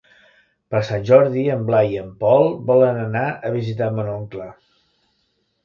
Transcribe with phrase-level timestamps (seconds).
[0.75, 4.51] Per Sant Jordi en Blai i en Pol volen anar a visitar mon oncle.